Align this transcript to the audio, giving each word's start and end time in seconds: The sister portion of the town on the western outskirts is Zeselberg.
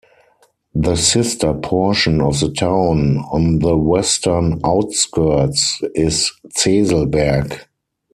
The 0.73 0.95
sister 0.95 1.53
portion 1.53 2.21
of 2.21 2.39
the 2.39 2.49
town 2.51 3.17
on 3.31 3.59
the 3.59 3.77
western 3.77 4.59
outskirts 4.65 5.79
is 5.93 6.31
Zeselberg. 6.57 7.55